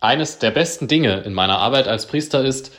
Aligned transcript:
Eines 0.00 0.38
der 0.38 0.50
besten 0.50 0.88
Dinge 0.88 1.20
in 1.20 1.34
meiner 1.34 1.58
Arbeit 1.58 1.86
als 1.86 2.06
Priester 2.06 2.42
ist, 2.42 2.72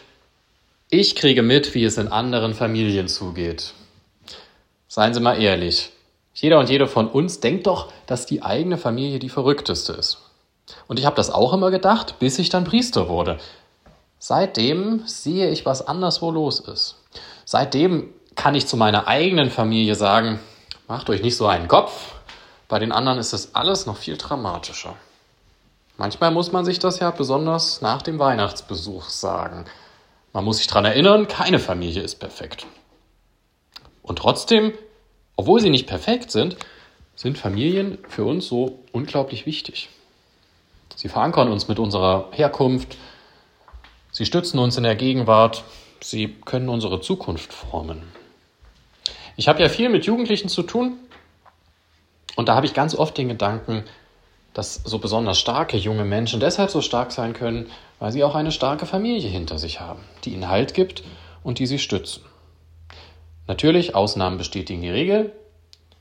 ich 0.90 1.16
kriege 1.16 1.44
mit, 1.44 1.76
wie 1.76 1.84
es 1.84 2.00
in 2.00 2.08
anderen 2.08 2.56
Familien 2.56 3.08
zugeht. 3.08 3.74
Seien 4.88 5.14
Sie 5.14 5.20
mal 5.20 5.40
ehrlich. 5.40 5.92
Jeder 6.34 6.58
und 6.58 6.70
jede 6.70 6.88
von 6.88 7.08
uns 7.08 7.40
denkt 7.40 7.68
doch, 7.68 7.94
dass 8.08 8.26
die 8.26 8.42
eigene 8.42 8.80
Familie 8.80 9.20
die 9.20 9.30
verrückteste 9.30 9.94
ist. 9.94 10.18
Und 10.88 10.98
ich 10.98 11.06
habe 11.06 11.16
das 11.16 11.30
auch 11.30 11.54
immer 11.54 11.70
gedacht, 11.70 12.18
bis 12.18 12.40
ich 12.40 12.50
dann 12.50 12.64
Priester 12.64 13.08
wurde. 13.08 13.38
Seitdem 14.18 15.04
sehe 15.06 15.50
ich, 15.52 15.64
was 15.64 15.88
anderswo 15.88 16.32
los 16.32 16.60
ist. 16.60 16.98
Seitdem 17.46 18.10
kann 18.36 18.56
ich 18.56 18.66
zu 18.66 18.78
meiner 18.78 19.08
eigenen 19.08 19.52
Familie 19.52 19.94
sagen, 19.94 20.40
macht 20.88 21.10
euch 21.10 21.22
nicht 21.22 21.38
so 21.38 21.46
einen 21.46 21.68
Kopf. 21.68 22.16
Bei 22.68 22.80
den 22.80 22.92
anderen 22.92 23.20
ist 23.20 23.34
das 23.34 23.54
alles 23.54 23.86
noch 23.86 23.98
viel 23.98 24.18
dramatischer. 24.18 24.96
Manchmal 26.02 26.32
muss 26.32 26.52
man 26.52 26.66
sich 26.66 26.80
das 26.80 26.98
ja 26.98 27.12
besonders 27.12 27.82
nach 27.82 28.02
dem 28.02 28.18
Weihnachtsbesuch 28.18 29.10
sagen. 29.10 29.66
Man 30.34 30.44
muss 30.44 30.58
sich 30.58 30.66
daran 30.66 30.86
erinnern, 30.86 31.28
keine 31.28 31.60
Familie 31.60 32.02
ist 32.02 32.16
perfekt. 32.16 32.66
Und 34.02 34.18
trotzdem, 34.18 34.74
obwohl 35.36 35.62
sie 35.62 35.70
nicht 35.70 35.86
perfekt 35.86 36.32
sind, 36.32 36.58
sind 37.16 37.38
Familien 37.38 38.00
für 38.10 38.24
uns 38.24 38.48
so 38.48 38.80
unglaublich 38.92 39.46
wichtig. 39.46 39.90
Sie 40.96 41.08
verankern 41.08 41.52
uns 41.52 41.68
mit 41.68 41.78
unserer 41.78 42.30
Herkunft, 42.32 42.98
sie 44.12 44.26
stützen 44.26 44.58
uns 44.58 44.78
in 44.78 44.84
der 44.84 44.96
Gegenwart, 44.96 45.64
sie 46.02 46.30
können 46.46 46.70
unsere 46.70 47.00
Zukunft 47.02 47.54
formen. 47.54 48.02
Ich 49.38 49.48
habe 49.48 49.62
ja 49.62 49.70
viel 49.70 49.90
mit 49.90 50.08
Jugendlichen 50.08 50.50
zu 50.50 50.64
tun 50.64 50.98
und 52.36 52.50
da 52.50 52.56
habe 52.56 52.66
ich 52.66 52.74
ganz 52.74 52.96
oft 52.96 53.16
den 53.20 53.28
Gedanken, 53.28 53.84
dass 54.54 54.76
so 54.76 55.00
besonders 55.00 55.40
starke 55.40 55.78
junge 55.78 56.04
Menschen 56.04 56.40
deshalb 56.40 56.70
so 56.70 56.82
stark 56.82 57.12
sein 57.12 57.34
können, 57.34 57.70
weil 58.00 58.12
sie 58.12 58.24
auch 58.24 58.36
eine 58.36 58.52
starke 58.52 58.86
Familie 58.86 59.30
hinter 59.30 59.58
sich 59.58 59.80
haben, 59.80 60.02
die 60.24 60.34
ihnen 60.34 60.50
Halt 60.50 60.74
gibt 60.74 61.04
und 61.44 61.60
die 61.60 61.66
sie 61.66 61.80
stützen. 61.80 62.24
Natürlich, 63.48 63.96
Ausnahmen 63.96 64.38
bestätigen 64.38 64.82
die 64.82 64.90
Regel 64.90 65.32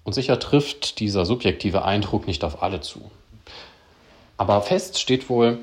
und 0.04 0.12
sicher 0.12 0.38
trifft 0.38 1.00
dieser 1.00 1.24
subjektive 1.24 1.84
Eindruck 1.84 2.26
nicht 2.26 2.44
auf 2.44 2.62
alle 2.62 2.80
zu. 2.80 3.10
Aber 4.36 4.60
fest 4.62 4.98
steht 4.98 5.28
wohl, 5.28 5.58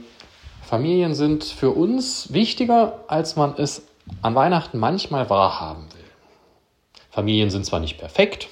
Familien 0.61 1.15
sind 1.15 1.43
für 1.43 1.71
uns 1.71 2.31
wichtiger, 2.33 3.03
als 3.07 3.35
man 3.35 3.55
es 3.57 3.83
an 4.21 4.35
Weihnachten 4.35 4.77
manchmal 4.77 5.29
wahrhaben 5.29 5.85
will. 5.93 6.03
Familien 7.09 7.49
sind 7.49 7.65
zwar 7.65 7.79
nicht 7.79 7.97
perfekt, 7.97 8.49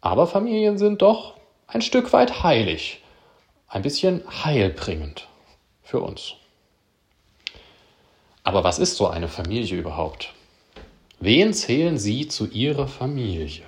aber 0.00 0.26
Familien 0.26 0.78
sind 0.78 1.02
doch 1.02 1.34
ein 1.70 1.82
Stück 1.82 2.14
weit 2.14 2.42
heilig, 2.42 3.02
ein 3.68 3.82
bisschen 3.82 4.22
heilbringend 4.42 5.28
für 5.82 6.00
uns. 6.00 6.32
Aber 8.42 8.64
was 8.64 8.78
ist 8.78 8.96
so 8.96 9.06
eine 9.06 9.28
Familie 9.28 9.76
überhaupt? 9.76 10.32
Wen 11.20 11.52
zählen 11.52 11.98
Sie 11.98 12.26
zu 12.26 12.46
Ihrer 12.46 12.88
Familie? 12.88 13.64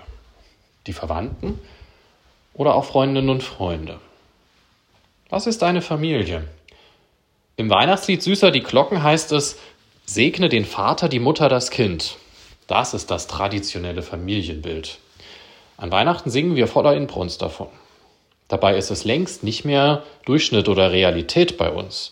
Die 0.86 0.94
Verwandten 0.94 1.60
oder 2.54 2.74
auch 2.74 2.86
Freundinnen 2.86 3.28
und 3.28 3.42
Freunde? 3.42 4.00
Was 5.28 5.46
ist 5.46 5.62
eine 5.62 5.82
Familie? 5.82 6.48
Im 7.56 7.68
Weihnachtslied 7.68 8.22
Süßer 8.22 8.50
die 8.50 8.62
Glocken 8.62 9.02
heißt 9.02 9.32
es, 9.32 9.58
segne 10.06 10.48
den 10.48 10.64
Vater, 10.64 11.10
die 11.10 11.18
Mutter, 11.18 11.50
das 11.50 11.70
Kind. 11.70 12.16
Das 12.66 12.94
ist 12.94 13.10
das 13.10 13.26
traditionelle 13.26 14.02
Familienbild. 14.02 14.98
An 15.76 15.90
Weihnachten 15.90 16.30
singen 16.30 16.56
wir 16.56 16.66
voller 16.66 16.96
Inbrunst 16.96 17.42
davon. 17.42 17.68
Dabei 18.50 18.76
ist 18.76 18.90
es 18.90 19.04
längst 19.04 19.44
nicht 19.44 19.64
mehr 19.64 20.02
Durchschnitt 20.24 20.68
oder 20.68 20.90
Realität 20.90 21.56
bei 21.56 21.70
uns. 21.70 22.10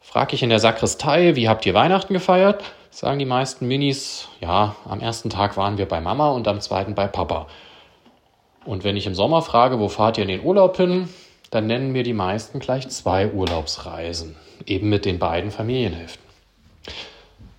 Frag 0.00 0.32
ich 0.32 0.42
in 0.42 0.48
der 0.48 0.58
Sakristei, 0.58 1.36
wie 1.36 1.50
habt 1.50 1.66
ihr 1.66 1.74
Weihnachten 1.74 2.14
gefeiert? 2.14 2.64
Sagen 2.90 3.18
die 3.18 3.26
meisten 3.26 3.68
Minis, 3.68 4.28
ja, 4.40 4.74
am 4.88 5.00
ersten 5.00 5.28
Tag 5.28 5.58
waren 5.58 5.76
wir 5.76 5.86
bei 5.86 6.00
Mama 6.00 6.30
und 6.30 6.48
am 6.48 6.62
zweiten 6.62 6.94
bei 6.94 7.06
Papa. 7.08 7.46
Und 8.64 8.84
wenn 8.84 8.96
ich 8.96 9.06
im 9.06 9.14
Sommer 9.14 9.42
frage, 9.42 9.78
wo 9.78 9.90
fahrt 9.90 10.16
ihr 10.16 10.22
in 10.22 10.28
den 10.28 10.44
Urlaub 10.44 10.78
hin? 10.78 11.10
Dann 11.50 11.66
nennen 11.66 11.92
mir 11.92 12.04
die 12.04 12.14
meisten 12.14 12.58
gleich 12.58 12.88
zwei 12.88 13.28
Urlaubsreisen, 13.28 14.36
eben 14.64 14.88
mit 14.88 15.04
den 15.04 15.18
beiden 15.18 15.50
Familienhälften. 15.50 16.24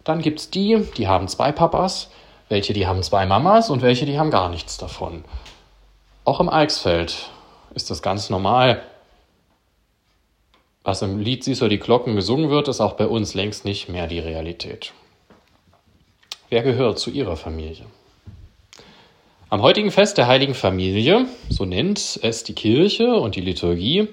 Dann 0.04 0.24
gibt 0.24 0.40
es 0.40 0.50
die, 0.50 0.88
die 0.98 1.08
haben 1.08 1.28
zwei 1.28 1.52
Papas, 1.52 2.09
welche 2.50 2.74
die 2.74 2.88
haben 2.88 3.04
zwei 3.04 3.28
Mamas 3.28 3.70
und 3.70 3.84
welche 3.84 4.08
die 4.08 4.18
haben 4.18 4.32
gar 4.32 4.50
nichts 4.50 4.80
davon. 4.80 5.24
Auch 6.24 6.40
im 6.40 6.50
Eichsfeld 6.50 7.30
ist 7.75 7.91
das 7.91 8.02
ganz 8.02 8.30
normal. 8.30 8.81
Was 10.84 11.02
im 11.02 11.19
Lied 11.19 11.44
Siehst 11.44 11.62
du 11.62 11.68
die 11.68 11.80
Glocken 11.80 12.16
gesungen 12.16 12.50
wird, 12.50 12.68
ist 12.68 12.81
auch 12.81 12.94
bei 12.94 13.08
uns 13.08 13.34
längst 13.34 13.66
nicht 13.66 13.90
mehr 13.90 14.08
die 14.08 14.19
Realität. 14.19 14.94
Wer 16.50 16.64
gehört 16.64 17.00
zu 17.00 17.09
Ihrer 17.09 17.38
Familie? 17.38 17.85
Am 19.50 19.62
heutigen 19.62 19.91
Fest 19.91 20.18
der 20.18 20.28
Heiligen 20.28 20.53
Familie, 20.53 21.25
so 21.50 21.66
nennt 21.66 22.19
es 22.22 22.44
die 22.44 22.56
Kirche 22.56 23.16
und 23.16 23.35
die 23.35 23.41
Liturgie, 23.41 24.08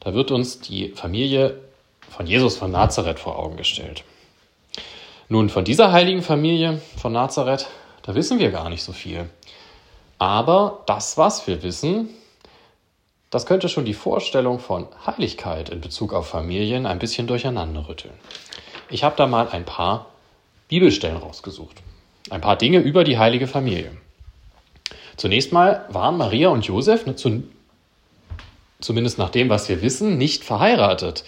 da 0.00 0.14
wird 0.14 0.30
uns 0.30 0.60
die 0.60 0.90
Familie 0.90 1.60
von 2.08 2.26
Jesus 2.26 2.56
von 2.56 2.70
Nazareth 2.70 3.18
vor 3.18 3.38
Augen 3.38 3.56
gestellt. 3.56 4.04
Nun, 5.28 5.48
von 5.48 5.64
dieser 5.64 5.92
heiligen 5.92 6.22
Familie 6.22 6.80
von 6.96 7.12
Nazareth, 7.12 7.68
da 8.02 8.14
wissen 8.14 8.38
wir 8.38 8.50
gar 8.50 8.68
nicht 8.68 8.82
so 8.82 8.92
viel. 8.92 9.30
Aber 10.18 10.82
das, 10.86 11.16
was 11.16 11.46
wir 11.46 11.62
wissen, 11.62 12.08
das 13.32 13.46
könnte 13.46 13.70
schon 13.70 13.86
die 13.86 13.94
Vorstellung 13.94 14.58
von 14.58 14.86
Heiligkeit 15.06 15.70
in 15.70 15.80
Bezug 15.80 16.12
auf 16.12 16.28
Familien 16.28 16.84
ein 16.84 16.98
bisschen 16.98 17.26
durcheinander 17.26 17.88
rütteln. 17.88 18.12
Ich 18.90 19.04
habe 19.04 19.16
da 19.16 19.26
mal 19.26 19.48
ein 19.48 19.64
paar 19.64 20.10
Bibelstellen 20.68 21.16
rausgesucht. 21.16 21.82
Ein 22.28 22.42
paar 22.42 22.56
Dinge 22.56 22.80
über 22.80 23.04
die 23.04 23.16
heilige 23.16 23.46
Familie. 23.46 23.96
Zunächst 25.16 25.50
mal 25.50 25.86
waren 25.88 26.18
Maria 26.18 26.50
und 26.50 26.66
Josef, 26.66 27.06
zu, 27.16 27.44
zumindest 28.80 29.16
nach 29.16 29.30
dem, 29.30 29.48
was 29.48 29.66
wir 29.70 29.80
wissen, 29.80 30.18
nicht 30.18 30.44
verheiratet. 30.44 31.24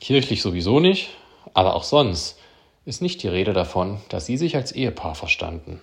Kirchlich 0.00 0.42
sowieso 0.42 0.80
nicht, 0.80 1.08
aber 1.54 1.76
auch 1.76 1.84
sonst 1.84 2.38
ist 2.84 3.00
nicht 3.00 3.22
die 3.22 3.28
Rede 3.28 3.54
davon, 3.54 4.02
dass 4.10 4.26
sie 4.26 4.36
sich 4.36 4.54
als 4.54 4.72
Ehepaar 4.72 5.14
verstanden. 5.14 5.80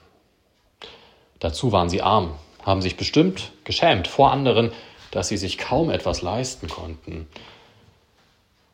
Dazu 1.40 1.72
waren 1.72 1.90
sie 1.90 2.04
arm, 2.04 2.36
haben 2.64 2.84
sich 2.84 2.98
bestimmt 2.98 3.52
geschämt 3.64 4.08
vor 4.08 4.32
anderen, 4.32 4.72
dass 5.16 5.30
sie 5.30 5.38
sich 5.38 5.58
kaum 5.58 5.90
etwas 5.90 6.22
leisten 6.22 6.68
konnten. 6.68 7.28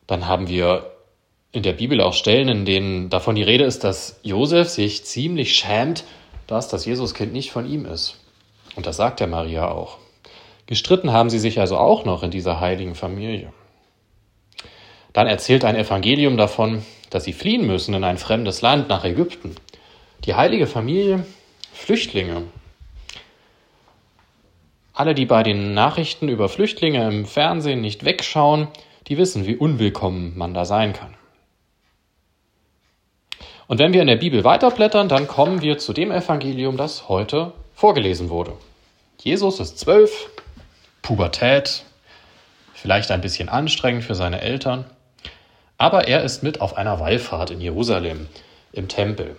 Dann 0.08 0.26
haben 0.26 0.48
wir 0.48 0.90
in 1.52 1.62
der 1.62 1.72
Bibel 1.72 2.00
auch 2.00 2.14
Stellen, 2.14 2.48
in 2.48 2.64
denen 2.64 3.10
davon 3.10 3.36
die 3.36 3.44
Rede 3.44 3.62
ist, 3.62 3.84
dass 3.84 4.18
Josef 4.24 4.68
sich 4.68 5.04
ziemlich 5.04 5.54
schämt, 5.54 6.02
dass 6.48 6.66
das 6.66 6.84
Jesuskind 6.84 7.32
nicht 7.32 7.52
von 7.52 7.70
ihm 7.70 7.86
ist. 7.86 8.18
Und 8.74 8.86
das 8.86 8.96
sagt 8.96 9.20
der 9.20 9.28
Maria 9.28 9.70
auch. 9.70 9.98
Gestritten 10.66 11.12
haben 11.12 11.30
sie 11.30 11.38
sich 11.38 11.60
also 11.60 11.76
auch 11.76 12.04
noch 12.04 12.24
in 12.24 12.32
dieser 12.32 12.58
heiligen 12.58 12.96
Familie. 12.96 13.52
Dann 15.12 15.28
erzählt 15.28 15.64
ein 15.64 15.76
Evangelium 15.76 16.36
davon, 16.36 16.84
dass 17.10 17.22
sie 17.22 17.34
fliehen 17.34 17.68
müssen 17.68 17.94
in 17.94 18.02
ein 18.02 18.18
fremdes 18.18 18.62
Land 18.62 18.88
nach 18.88 19.04
Ägypten. 19.04 19.54
Die 20.24 20.34
heilige 20.34 20.66
Familie, 20.66 21.24
Flüchtlinge, 21.72 22.42
alle, 24.92 25.14
die 25.14 25.26
bei 25.26 25.42
den 25.42 25.74
Nachrichten 25.74 26.28
über 26.28 26.48
Flüchtlinge 26.48 27.06
im 27.08 27.26
Fernsehen 27.26 27.80
nicht 27.80 28.04
wegschauen, 28.04 28.68
die 29.06 29.18
wissen, 29.18 29.46
wie 29.46 29.56
unwillkommen 29.56 30.36
man 30.36 30.54
da 30.54 30.64
sein 30.64 30.92
kann. 30.92 31.14
Und 33.66 33.78
wenn 33.78 33.92
wir 33.92 34.02
in 34.02 34.06
der 34.06 34.16
Bibel 34.16 34.44
weiterblättern, 34.44 35.08
dann 35.08 35.26
kommen 35.26 35.62
wir 35.62 35.78
zu 35.78 35.92
dem 35.92 36.10
Evangelium, 36.10 36.76
das 36.76 37.08
heute 37.08 37.52
vorgelesen 37.74 38.28
wurde. 38.28 38.52
Jesus 39.18 39.60
ist 39.60 39.78
zwölf, 39.78 40.28
Pubertät, 41.00 41.84
vielleicht 42.74 43.10
ein 43.10 43.20
bisschen 43.20 43.48
anstrengend 43.48 44.04
für 44.04 44.14
seine 44.14 44.40
Eltern, 44.40 44.84
aber 45.78 46.06
er 46.06 46.22
ist 46.22 46.42
mit 46.42 46.60
auf 46.60 46.76
einer 46.76 47.00
Wallfahrt 47.00 47.50
in 47.50 47.60
Jerusalem 47.60 48.28
im 48.72 48.88
Tempel. 48.88 49.36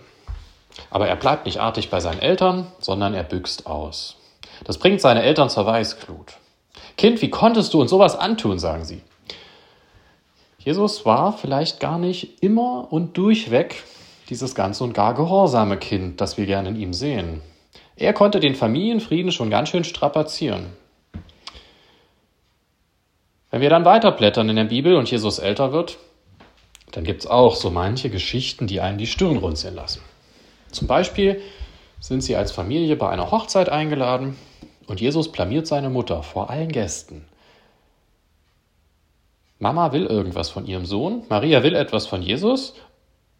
Aber 0.90 1.06
er 1.08 1.16
bleibt 1.16 1.46
nicht 1.46 1.60
artig 1.60 1.90
bei 1.90 2.00
seinen 2.00 2.20
Eltern, 2.20 2.66
sondern 2.80 3.14
er 3.14 3.22
büxt 3.22 3.66
aus. 3.66 4.16
Das 4.64 4.78
bringt 4.78 5.00
seine 5.00 5.22
Eltern 5.22 5.50
zur 5.50 5.66
Weißglut. 5.66 6.34
Kind, 6.96 7.22
wie 7.22 7.30
konntest 7.30 7.74
du 7.74 7.80
uns 7.80 7.90
sowas 7.90 8.16
antun, 8.16 8.58
sagen 8.58 8.84
sie. 8.84 9.02
Jesus 10.58 11.04
war 11.04 11.36
vielleicht 11.36 11.80
gar 11.80 11.98
nicht 11.98 12.42
immer 12.42 12.90
und 12.90 13.16
durchweg 13.18 13.82
dieses 14.30 14.54
ganz 14.54 14.80
und 14.80 14.94
gar 14.94 15.14
gehorsame 15.14 15.76
Kind, 15.76 16.20
das 16.20 16.38
wir 16.38 16.46
gerne 16.46 16.70
in 16.70 16.76
ihm 16.76 16.92
sehen. 16.94 17.42
Er 17.96 18.14
konnte 18.14 18.40
den 18.40 18.54
Familienfrieden 18.54 19.30
schon 19.30 19.50
ganz 19.50 19.68
schön 19.68 19.84
strapazieren. 19.84 20.66
Wenn 23.50 23.60
wir 23.60 23.70
dann 23.70 23.84
weiterblättern 23.84 24.48
in 24.48 24.56
der 24.56 24.64
Bibel 24.64 24.96
und 24.96 25.10
Jesus 25.10 25.38
älter 25.38 25.72
wird, 25.72 25.98
dann 26.90 27.04
gibt 27.04 27.20
es 27.20 27.30
auch 27.30 27.54
so 27.54 27.70
manche 27.70 28.08
Geschichten, 28.08 28.66
die 28.66 28.80
einen 28.80 28.98
die 28.98 29.06
Stirn 29.06 29.36
runzeln 29.36 29.74
lassen. 29.74 30.00
Zum 30.72 30.88
Beispiel 30.88 31.40
sind 32.04 32.20
sie 32.20 32.36
als 32.36 32.52
Familie 32.52 32.96
bei 32.96 33.08
einer 33.08 33.30
Hochzeit 33.30 33.70
eingeladen 33.70 34.36
und 34.86 35.00
Jesus 35.00 35.32
blamiert 35.32 35.66
seine 35.66 35.88
Mutter 35.88 36.22
vor 36.22 36.50
allen 36.50 36.70
Gästen. 36.70 37.24
Mama 39.58 39.92
will 39.92 40.04
irgendwas 40.04 40.50
von 40.50 40.66
ihrem 40.66 40.84
Sohn, 40.84 41.22
Maria 41.30 41.62
will 41.62 41.74
etwas 41.74 42.06
von 42.06 42.20
Jesus 42.20 42.74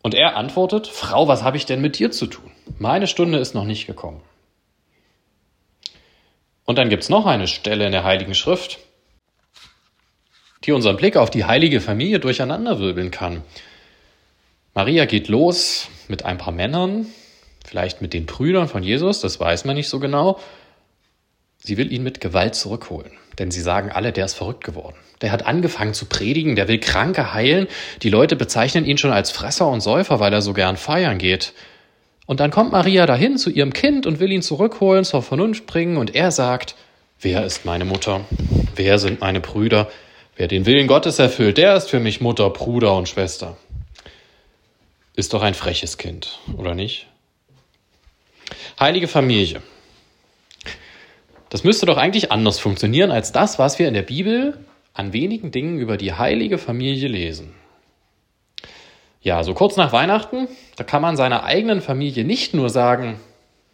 und 0.02 0.14
er 0.14 0.36
antwortet, 0.36 0.86
Frau, 0.86 1.28
was 1.28 1.42
habe 1.42 1.58
ich 1.58 1.66
denn 1.66 1.82
mit 1.82 1.98
dir 1.98 2.10
zu 2.10 2.26
tun? 2.26 2.50
Meine 2.78 3.06
Stunde 3.06 3.36
ist 3.36 3.54
noch 3.54 3.66
nicht 3.66 3.86
gekommen. 3.86 4.22
Und 6.64 6.78
dann 6.78 6.88
gibt 6.88 7.02
es 7.02 7.10
noch 7.10 7.26
eine 7.26 7.48
Stelle 7.48 7.84
in 7.84 7.92
der 7.92 8.04
Heiligen 8.04 8.34
Schrift, 8.34 8.78
die 10.64 10.72
unseren 10.72 10.96
Blick 10.96 11.18
auf 11.18 11.28
die 11.28 11.44
heilige 11.44 11.82
Familie 11.82 12.18
durcheinanderwirbeln 12.18 13.10
kann. 13.10 13.42
Maria 14.72 15.04
geht 15.04 15.28
los 15.28 15.88
mit 16.08 16.24
ein 16.24 16.38
paar 16.38 16.54
Männern, 16.54 17.08
vielleicht 17.74 18.00
mit 18.00 18.14
den 18.14 18.24
Brüdern 18.24 18.68
von 18.68 18.84
Jesus, 18.84 19.20
das 19.20 19.40
weiß 19.40 19.64
man 19.64 19.74
nicht 19.74 19.88
so 19.88 19.98
genau. 19.98 20.38
Sie 21.58 21.76
will 21.76 21.92
ihn 21.92 22.04
mit 22.04 22.20
Gewalt 22.20 22.54
zurückholen, 22.54 23.10
denn 23.40 23.50
sie 23.50 23.62
sagen 23.62 23.90
alle, 23.90 24.12
der 24.12 24.26
ist 24.26 24.34
verrückt 24.34 24.62
geworden. 24.62 24.94
Der 25.22 25.32
hat 25.32 25.44
angefangen 25.44 25.92
zu 25.92 26.06
predigen, 26.06 26.54
der 26.54 26.68
will 26.68 26.78
Kranke 26.78 27.34
heilen. 27.34 27.66
Die 28.02 28.10
Leute 28.10 28.36
bezeichnen 28.36 28.84
ihn 28.84 28.96
schon 28.96 29.10
als 29.10 29.32
Fresser 29.32 29.66
und 29.66 29.80
Säufer, 29.80 30.20
weil 30.20 30.32
er 30.32 30.40
so 30.40 30.52
gern 30.52 30.76
feiern 30.76 31.18
geht. 31.18 31.52
Und 32.26 32.38
dann 32.38 32.52
kommt 32.52 32.70
Maria 32.70 33.06
dahin 33.06 33.38
zu 33.38 33.50
ihrem 33.50 33.72
Kind 33.72 34.06
und 34.06 34.20
will 34.20 34.30
ihn 34.30 34.42
zurückholen, 34.42 35.02
zur 35.02 35.22
Vernunft 35.22 35.66
bringen, 35.66 35.96
und 35.96 36.14
er 36.14 36.30
sagt, 36.30 36.76
wer 37.20 37.44
ist 37.44 37.64
meine 37.64 37.84
Mutter? 37.84 38.20
Wer 38.76 39.00
sind 39.00 39.20
meine 39.20 39.40
Brüder? 39.40 39.90
Wer 40.36 40.46
den 40.46 40.64
Willen 40.64 40.86
Gottes 40.86 41.18
erfüllt, 41.18 41.58
der 41.58 41.74
ist 41.74 41.90
für 41.90 41.98
mich 41.98 42.20
Mutter, 42.20 42.50
Bruder 42.50 42.94
und 42.94 43.08
Schwester. 43.08 43.56
Ist 45.16 45.34
doch 45.34 45.42
ein 45.42 45.54
freches 45.54 45.98
Kind, 45.98 46.38
oder 46.56 46.76
nicht? 46.76 47.08
Heilige 48.78 49.08
Familie. 49.08 49.62
Das 51.50 51.62
müsste 51.62 51.86
doch 51.86 51.96
eigentlich 51.96 52.32
anders 52.32 52.58
funktionieren 52.58 53.12
als 53.12 53.30
das, 53.30 53.58
was 53.58 53.78
wir 53.78 53.86
in 53.86 53.94
der 53.94 54.02
Bibel 54.02 54.58
an 54.92 55.12
wenigen 55.12 55.50
Dingen 55.50 55.78
über 55.78 55.96
die 55.96 56.12
heilige 56.12 56.58
Familie 56.58 57.08
lesen. 57.08 57.54
Ja, 59.22 59.42
so 59.42 59.54
kurz 59.54 59.76
nach 59.76 59.92
Weihnachten, 59.92 60.48
da 60.76 60.84
kann 60.84 61.00
man 61.00 61.16
seiner 61.16 61.44
eigenen 61.44 61.80
Familie 61.80 62.24
nicht 62.24 62.54
nur 62.54 62.70
sagen, 62.70 63.20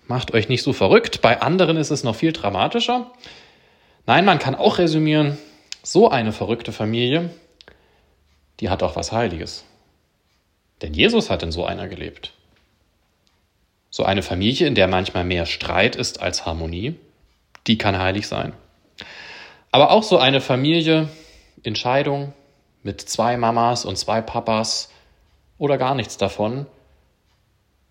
macht 0.06 0.32
euch 0.32 0.48
nicht 0.48 0.62
so 0.62 0.72
verrückt, 0.72 1.22
bei 1.22 1.40
anderen 1.40 1.76
ist 1.76 1.90
es 1.90 2.04
noch 2.04 2.14
viel 2.14 2.32
dramatischer. 2.32 3.10
Nein, 4.06 4.24
man 4.24 4.38
kann 4.38 4.54
auch 4.54 4.78
resümieren, 4.78 5.38
so 5.82 6.10
eine 6.10 6.32
verrückte 6.32 6.72
Familie, 6.72 7.30
die 8.60 8.68
hat 8.70 8.82
auch 8.82 8.96
was 8.96 9.12
Heiliges. 9.12 9.64
Denn 10.82 10.94
Jesus 10.94 11.30
hat 11.30 11.42
in 11.42 11.52
so 11.52 11.64
einer 11.64 11.88
gelebt. 11.88 12.32
So 14.00 14.06
eine 14.06 14.22
Familie, 14.22 14.66
in 14.66 14.74
der 14.74 14.88
manchmal 14.88 15.24
mehr 15.24 15.44
Streit 15.44 15.94
ist 15.94 16.22
als 16.22 16.46
Harmonie, 16.46 16.94
die 17.66 17.76
kann 17.76 17.98
heilig 17.98 18.28
sein. 18.28 18.54
Aber 19.72 19.90
auch 19.90 20.02
so 20.02 20.16
eine 20.16 20.40
Familie 20.40 21.10
in 21.62 21.76
Scheidung 21.76 22.32
mit 22.82 23.02
zwei 23.02 23.36
Mamas 23.36 23.84
und 23.84 23.98
zwei 23.98 24.22
Papas 24.22 24.90
oder 25.58 25.76
gar 25.76 25.94
nichts 25.94 26.16
davon, 26.16 26.64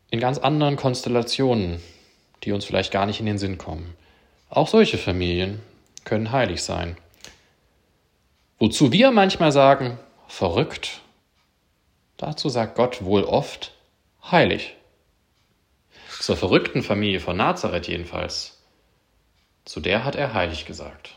in 0.10 0.20
ganz 0.20 0.40
anderen 0.40 0.78
Konstellationen, 0.78 1.80
die 2.44 2.54
uns 2.54 2.66
vielleicht 2.66 2.92
gar 2.92 3.06
nicht 3.06 3.20
in 3.20 3.28
den 3.28 3.38
Sinn 3.38 3.60
kommen. 3.60 3.94
Auch 4.50 4.68
solche 4.68 4.98
Familien 4.98 5.62
können 6.06 6.32
heilig 6.32 6.64
sein. 6.64 6.98
Wozu 8.58 8.92
wir 8.92 9.12
manchmal 9.12 9.52
sagen, 9.52 10.00
verrückt, 10.28 11.02
dazu 12.18 12.50
sagt 12.50 12.74
Gott 12.74 13.06
wohl 13.06 13.26
oft, 13.26 13.74
heilig. 14.24 14.76
Zur 16.20 16.36
verrückten 16.36 16.84
Familie 16.84 17.22
von 17.22 17.38
Nazareth 17.38 17.88
jedenfalls, 17.88 18.62
zu 19.64 19.80
der 19.80 20.04
hat 20.04 20.18
er 20.18 20.34
heilig 20.34 20.66
gesagt. 20.66 21.16